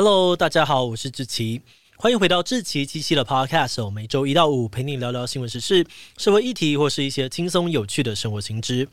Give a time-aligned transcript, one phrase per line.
[0.00, 1.60] Hello，大家好，我是志奇，
[1.96, 5.84] 欢迎回到志奇七七的 Podcast，我每周一到五陪你聊聊新闻时事、
[6.16, 8.88] 社会议题或是一些轻松有趣的生活新知。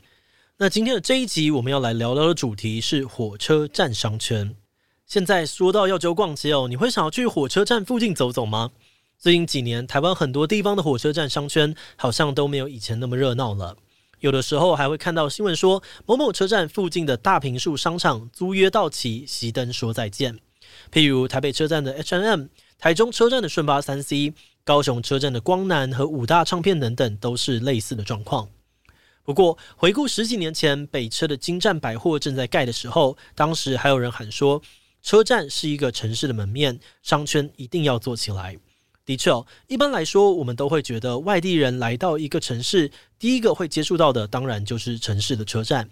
[0.56, 4.56] 那今天的这一集我们要来聊聊的主题是火车站商圈。
[5.06, 8.72] 现在说到要州逛街哦，你会想要去火车站附近走走吗？
[9.16, 13.76] 最近几年，台湾很多地方的火车站商圈好像都没有以前那么热闹了。
[14.18, 20.40] 有的时候还会看到新闻说，某某车站附近的大坪数商场租约到期，熄灯说再见。
[20.92, 22.46] 譬如台北车站的 H&M、
[22.78, 24.32] 台中车站的顺发三 C、
[24.64, 28.48] 高雄车站的光南和五大唱片等等，都是类似的状况。
[29.22, 34.62] 不过，回顾十几年前北车的金站百货正在盖的时候，当时还有人喊说，
[35.02, 38.56] 车站是一个城市的门面，商圈一定要做起来。
[39.04, 39.30] 的确，
[39.66, 45.88] 一般来说，我们都会觉得外地人来到一个城市，第一个会接触到的，当然就是城市的车站。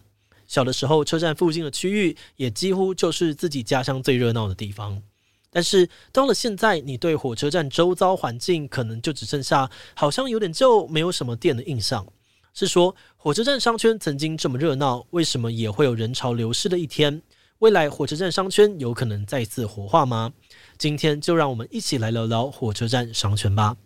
[0.46, 5.02] 小的时候，车站附近的区域也几乎就是自己家乡最热闹的地方。
[5.50, 12.06] 但是到了现在，你对火车站周遭环境可能就只剩下好像有点旧、没有什么店的印象。
[12.52, 17.23] 是说，火车站商圈曾经这么热闹，为什么也会有人潮流失的一天？
[17.60, 20.32] 未来火车站商圈有可能再次活化吗？
[20.76, 23.76] 今天就让我们一起来聊聊火车站商圈吧。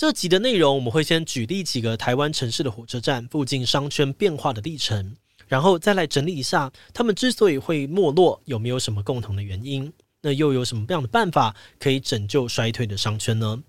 [0.00, 5.14] 这集的内容，我们会先举例几个台湾城市的火车站附近商圈变化的历程，
[5.46, 9.92] 然后再来整理一下他们之所以会没落，有没有什么共同的原因？
[10.22, 13.62] 那又有什么样的办法可以拯救衰退的商圈呢？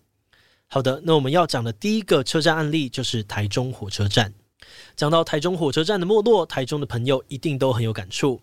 [0.68, 4.34] 好的，那我们要讲的第一个车站案例就是台中火车站。
[4.96, 8.40] 讲到台中火车站的没落，台中的朋友一定都很有感触。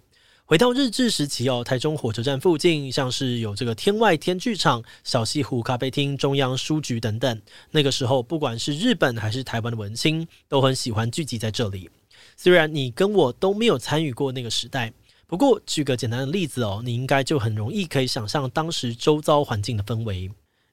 [0.49, 7.43] 回到日治时期哦，台中火车站附近像是有这个天外天剧场、小西湖咖啡厅、中央书局等等。
[7.71, 11.91] 那个时候，不管是日本还是台湾的文青，都很喜欢聚集在这里。
[12.35, 14.91] 虽然你跟我都没有参与过那个时代，
[15.27, 20.31] 不过举个简单的例子哦，你应该就很容易可以想象当时周遭环境的氛围。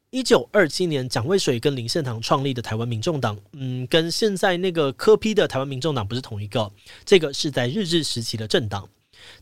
[0.09, 6.72] 一九二七年，蒋渭水跟林献堂创立的台湾民众党，嗯，跟现在那个柯 P 的台湾民众党不是同一个，
[7.03, 8.88] 这个是在日治时期的政党。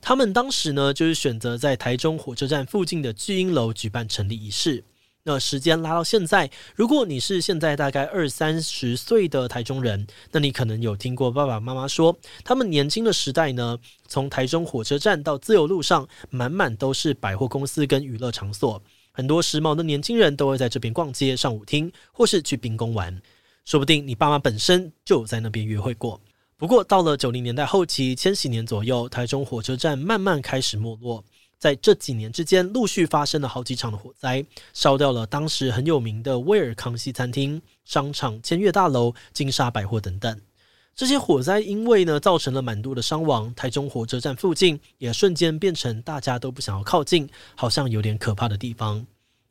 [0.01, 4.83] 他们当时呢，就是选择在台中火车站附近的巨英楼举办成立仪式。
[5.25, 12.13] 那时间拉到现在，如果你是现在大概二三十岁的台中人，那你可能有听过爸爸妈妈说，
[12.43, 18.83] 他们年轻的时代呢，从台中火车站到自由路上，满满都是百货公司跟娱乐场所，
[19.13, 23.21] 很多时髦的年轻人都会在这边逛街、上舞厅，或是去兵工玩。
[23.63, 26.19] 说不定你爸妈本身就在那边约会过。
[26.63, 31.21] 不过，到了九零年代后期，千禧年左右，台中火车站慢慢开始没落。
[31.59, 40.39] 在这几年之间，陆续发生了好几场的火灾，烧掉了当时很有名的威尔康西餐厅、商场、千悦大楼、金沙百货等等。
[40.95, 49.05] 这些火灾因为呢，造成了蛮多的伤亡，台中火车站附近也瞬间变成大家都不想要靠近，好像有点可怕的地方。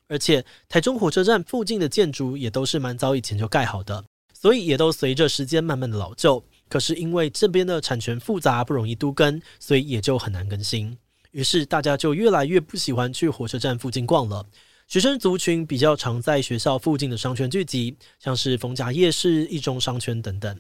[0.08, 4.02] 而且，台中火车站附近的建筑也都是蛮早以前就盖好的，
[4.32, 6.42] 所以也都随着时间慢慢的老旧。
[6.72, 10.96] 可是因为这边的产权复杂，不容易都更，所以也就很难更新。
[11.32, 14.46] 于是大家就越来越不喜欢去火车站附近逛了。
[14.88, 20.58] 学生族群比较常在学校附近的商圈聚集，像是逢甲夜市、一中商圈等等。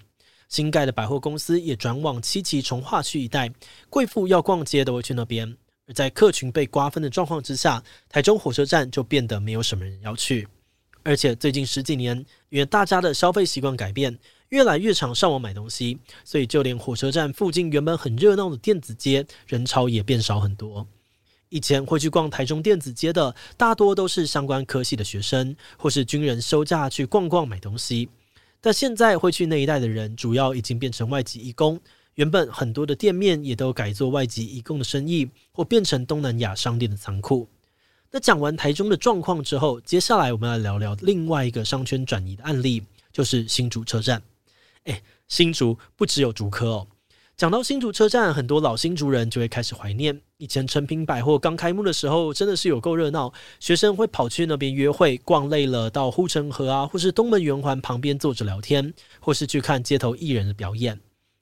[0.50, 3.50] 新盖的百货公司也转往七期重划区一带，
[3.88, 5.56] 贵妇要逛街都会去那边。
[5.86, 10.46] 而在客群被瓜分的状况之下，台中火车站就变得没有什么人要去。
[11.04, 12.14] 而且最近十几年，
[12.50, 14.18] 因为大家的消费习惯改变。
[14.52, 20.86] 越来越常上网买东西，所以就连火车站附近原本很热闹的电子街，人潮也变少很多。
[21.48, 28.10] 以前会去逛台中电子街的，大多都是相关科系的学生，或是军人休假去逛逛买东西。
[28.60, 31.80] 但现在会去那一带的人，主要已经变成外籍移工。
[32.16, 37.48] 原本很多的店面也都改做外籍移工的生意，或变成东南亚商店的仓库。
[38.10, 44.22] 那讲完台中的状况之后，接下来我们来聊聊另外一个商圈转移的案例，就是新竹车站。
[44.84, 46.86] 哎，新竹不只有竹科哦。
[47.36, 53.32] 讲到新竹车站，很多老新竹人就会开始怀念以前诚品百货刚开幕的时候，真的是有够热闹。
[53.58, 61.00] 学生会跑去那边约会，逛累了到护城河啊，或是东门圆环旁边坐着聊天，或是去看街头艺人的表演。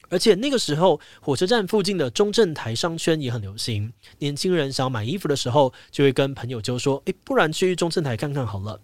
[0.09, 3.93] 而且那个时候，火车站附近的中正台商圈也很流行。
[4.19, 8.81] 年轻人想要买衣服的时候，就会跟朋友就说：“诶，不然去中正台看看好了。”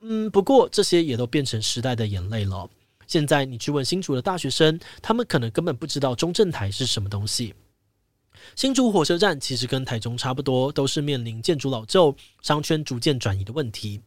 [0.00, 2.68] 嗯，不过这些也都变成时代的眼泪了。
[3.06, 7.54] 现在你去问新竹的大学生，他们可能根本不知道中正台是什么东西。
[8.54, 14.00] 新竹火车站其实跟台中差不多，都是面临建筑老旧、商圈逐渐转移的问题。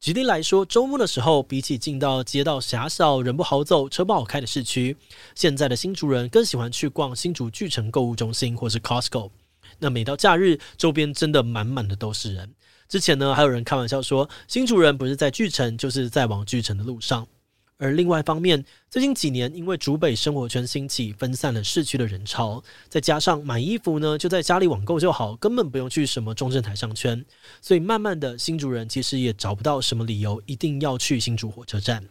[0.00, 4.96] 举例来说，周末的时候，比起进到街道狭小、人不好走、车不好开的市区，
[5.34, 9.30] 现在的新竹人更喜欢去逛新竹巨城购物中心或是 Costco。
[9.78, 12.52] 那每到假日，周边真的满满的都是人。
[12.88, 17.26] 之前呢，还有人开玩笑说，新竹人不是在巨城，就是在往巨城的路上。
[17.76, 27.24] 而另外一方面，最近几年因为竹北生活圈兴起，分散了市区的人潮，再加上买衣服呢就在家里网购就好，根本不用去什么中正台商圈，
[27.60, 32.08] 所以慢慢的新竹人其实也找不到什么理由一定要去新竹火车站。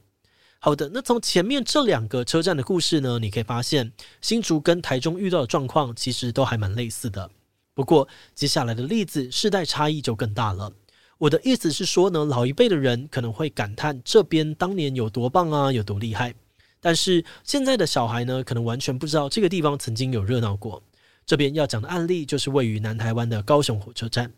[0.59, 7.31] 好的，那从前面这两个车站的故事呢，你可以发现新竹跟台中遇到的状况其实都还蛮类似的。
[7.73, 10.73] 不过接下来的例子世代差异就更大了。
[11.23, 16.35] 我的意思是说呢，老一辈的人可能会感叹这边当年有多棒啊，有多厉害。
[16.81, 20.83] 但是现在的小孩呢，可能完全不知道这个地方曾经有热闹过。
[21.25, 24.33] 这边要讲的案例就是位于南台湾的高雄火车站。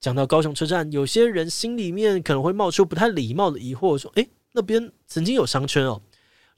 [0.00, 6.00] 讲到高雄车站，有些人心里面可能会冒出不太礼貌的疑惑，说：“诶，那边曾经有商圈哦。”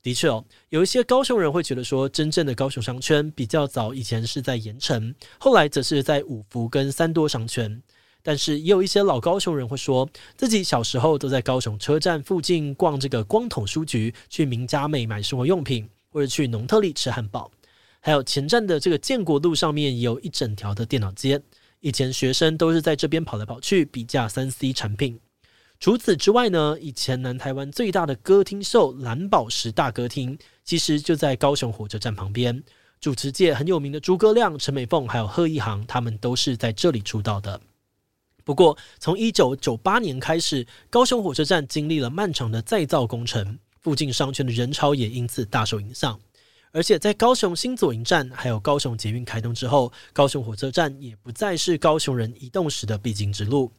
[0.00, 7.82] 的确哦，有一些高雄人会觉得说，真正的高雄商圈比较早以前是在盐城，后来则是在五福跟三多商圈。
[8.28, 17.48] 但是也有一些老高雄人会说，自己小时候都在高雄车站附近逛这个光统书局，去名家美买生活用品，或者去农特利吃汉堡。
[18.00, 21.40] 还有前站的这个建国路上面有一整条的电脑街，
[21.78, 25.20] 以前学生都是在这边跑来跑去比价三 C 产品。
[25.78, 32.60] 除此之外呢，以前南台湾最大的歌厅秀蓝宝石大歌厅，其实就在高雄火车站旁边。
[33.00, 37.60] 主持界很有名的诸葛亮、陈美凤还有贺一航，他们都是在这里出道的。
[38.46, 46.16] 不过，从一九九八年开始，高雄火车站经历了漫长的再造工程，附近商圈的人潮也因此大受影响。
[46.70, 53.72] 而且，在高雄新左营站还有高雄捷运开通之后，高雄火车站也不再是高雄人移动时的必经之路。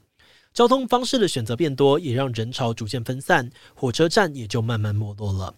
[0.54, 5.56] 交通方式的选择变多，也让人潮逐渐分散，火车站也就慢慢没落了。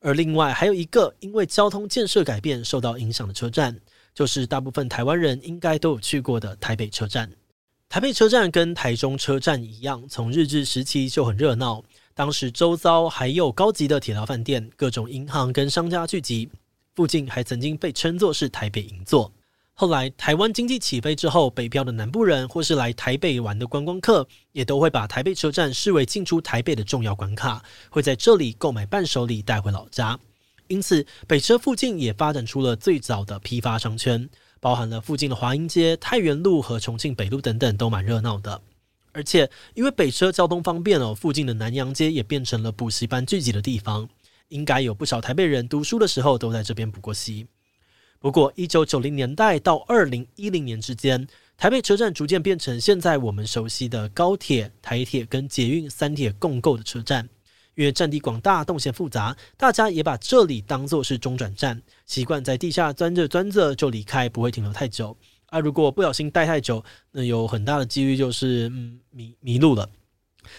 [0.00, 3.74] 而另外还有一个因为交通建设改变受到影响的车站，
[4.14, 7.30] 就是大部分台湾人应该都有去过的台北车站。
[7.94, 11.80] 台北车站跟台中车站一样，从日治时期就很热闹。
[12.12, 16.48] 当时周遭还有高级的铁道饭店、各种银行跟商家聚集，
[16.96, 19.32] 附近还曾经被称作是台北银座。
[19.74, 30.18] 后来台湾经济起飞之后，北漂的南部人或是来台北玩的观光客，也都会把台北车站视为进出台北的重要关卡，会在这里购买伴手礼带回老家。
[30.66, 34.28] 因此，北车附近也发展出了最早的批发商圈。
[34.64, 38.62] 包含了附近的华阴街、太原路和重庆北路等等，都蛮热闹的。
[39.12, 44.08] 而且因为北车交通方便哦，附近的南阳街也变成了补习班聚集的地方。
[44.48, 47.46] 应该有不少台北人读书的时候都在这边补过习。
[48.18, 51.28] 不过，一九九零年代到二零一零年之间，
[51.58, 57.28] 台北车站逐渐变成现在我们熟悉的高铁、台铁跟捷运三铁共构的车站。
[57.74, 65.16] 因为占地广大、动线复杂，大家也把这里当作是中转站，习惯在地下钻着钻着就离开，不会停留太久。
[65.46, 69.88] 啊，如果不小心待太久，那有很大的几率就是嗯迷迷路了。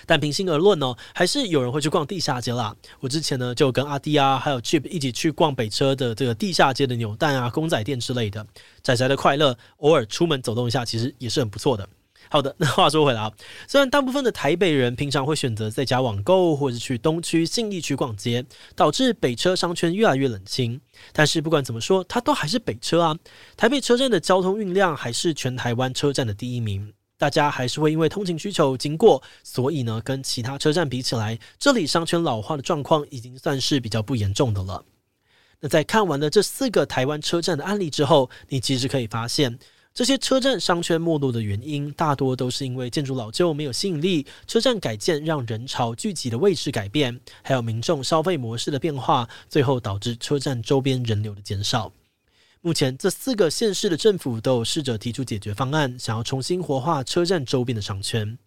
[0.07, 2.75] 但平心而论呢，还是有人会去逛地下街啦。
[2.99, 8.45] 我之前呢就跟阿弟啊，还有 Chip 一起去逛北车的这个地下街的扭蛋啊、公仔店之类的，
[8.81, 11.87] 宅宅的快乐，偶尔出门走动一下，其实也是很不错的。
[12.29, 13.31] 好的，那 话说回来啊，
[13.67, 18.43] 虽然大部分的台北人平常会选择在家网购，或者去东区、信义区逛街，
[18.75, 20.81] 导致北车商圈越来越冷清，
[21.13, 23.15] 但是不管怎么说，它都还是北车啊。
[23.55, 34.83] 台北车站的交通运量还是全台湾车站的第一名，大家还是会因为通勤需求经过，所以呢，跟其他车站比起来，这里商圈老化的状况已经算是比较不严重的了。
[35.61, 39.57] 那在看完了这四个台湾车站的案例之后，你其实可以发现。
[39.95, 51.93] 这些车站商圈没落的原因，大多都是因为建筑老旧没有吸引力，车站改建让人潮聚集的位置改变，还有民众消费模式的变化，最后导致车站周边人流的减少。
[52.59, 58.37] 目前这四个县市的政府都有试着提出解决方案，想要重新活化车站周边的商圈。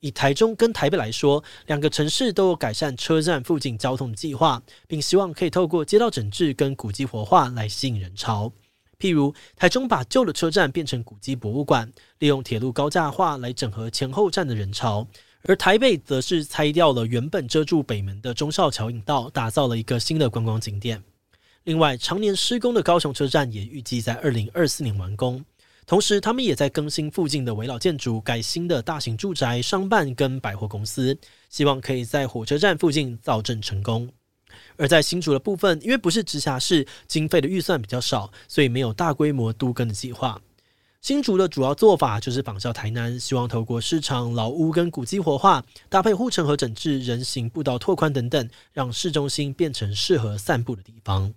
[0.00, 8.52] 以台中跟台北来说，两个城市都有改善车站附近交通的计划，并希望可以透过街道整治跟古迹活化来吸引人潮。
[8.98, 15.06] 譬如台中把旧的车站变成古迹博物馆，利用铁路高架化来整合前后站的人潮；
[15.44, 21.00] 而台北则是拆掉了原本遮住北门的忠孝桥引道，打造了一个新的观光景点。
[21.62, 25.44] 另外，常年施工的高雄车站也预计在二零二四年完工，
[25.86, 31.16] 同时他们也在更新附近的围老建筑，改新的大型住宅、商办跟百货公司，
[31.50, 34.10] 希望可以在火车站附近造镇成功。
[34.78, 40.40] 而在新竹的部分，因为不是直辖市，经费的预算比较少，所以没有大规模都更的计划。
[41.00, 51.32] 新竹的主要做法就是仿效台南，希望透过市场、老屋跟古迹活化，搭配护城河整治、人行步道拓宽等等，让市中心变成适合散步的地方。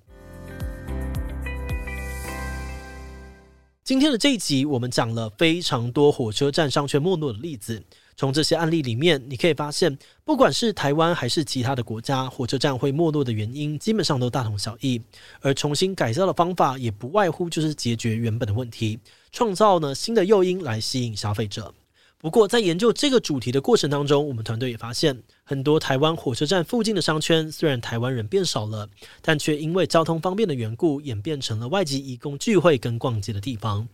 [3.83, 7.83] 今天的这一集，我们讲了非常多火车站商圈没落的例子。
[8.21, 15.01] 从这些案例里面，你可以发现，不管是台湾还是其他的国家，火车站会没落的原因，基本上都大同小异。
[15.39, 18.99] 而重新改造的方法，也不外乎就是解决原本的问题，
[19.31, 21.73] 创造呢新的诱因来吸引消费者。
[22.19, 28.87] 不过，在研究这个主题的过程当中，我们团队也发现，很多台湾火车站附近的商圈，虽然台湾人变少了，
[29.23, 33.87] 但却因为交通方便的缘故，演变成了外籍移工聚会跟逛街的地方。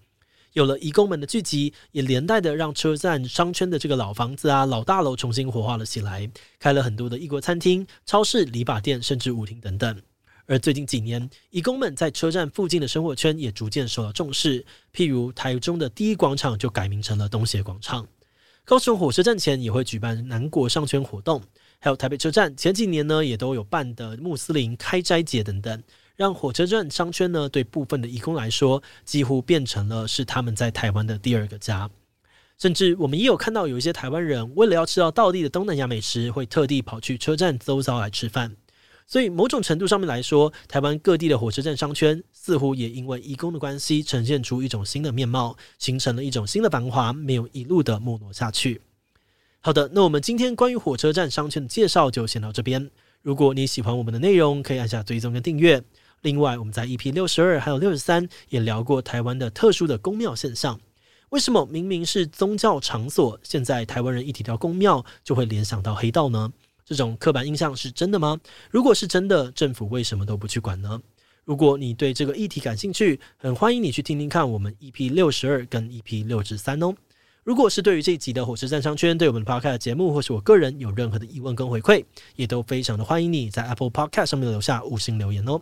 [0.58, 10.02] 有了移工们的聚集，也连带的让车站商圈的这个老房子啊、老大楼重新活化了起来，开了很多的异国餐厅、超市、理发店，甚至舞厅等等。
[10.48, 18.08] 而最近几年，移工们在车站附近的生活圈也逐渐受到重视，譬如台中的第一广场就改名成了东协广场。
[18.66, 21.40] 高雄火车站前也会举办南国商圈活动，
[21.78, 25.84] 还有台北车站前几年呢也都有办的穆斯林开斋节等等，
[26.18, 31.90] 让火车站商圈呢对部分的移工来说几乎变成了是他们在台湾的第二个家。
[32.58, 38.58] 甚至我们也有看到有一些台湾人为了要吃到道地的东南亚美食，会特地跑去车站周遭来吃饭。
[39.06, 48.82] 所以某种程度上面来说，台湾各地的火车站商圈似乎也因为移工的关系，呈现出一种新的面貌，形成了一种新的繁华，没有一路的没落下去。
[49.62, 52.90] 好的，那我们今天关于火车站商圈的介绍就先到这边。
[53.22, 55.84] 如果你喜欢我们的内容，可以按下追踪跟订阅。
[56.22, 60.80] 另外，我们在 EP 六十二还有六十三也聊过台湾的特殊的宫庙现象。
[61.30, 66.52] 为什么明明是宗教场所，现在台湾人一提到宫庙就会联想到黑道呢？
[66.86, 68.40] 这种刻板印象是真的吗？
[68.72, 71.02] 如果是真的，政府为什么都不去管呢？
[71.44, 76.96] 如果你对这个议题感兴趣，很欢迎你去听听看我们 EP 六十二跟 EP 六十三哦。
[77.44, 82.04] 如果是对于这一集的火车站商圈，对我们的 Podcast 节目或是我个人有任何的疑问跟回馈，
[82.36, 85.62] 也都非常的欢迎你在 Apple Podcast 上面留下五星留言哦。